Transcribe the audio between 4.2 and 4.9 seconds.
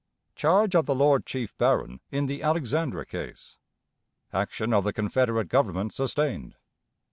Action of